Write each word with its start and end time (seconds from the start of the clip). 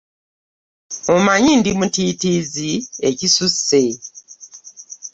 Omanyi 1.15 1.51
ndi 1.59 1.71
mutiitiizi 1.79 2.71
ekisusse. 3.09 3.83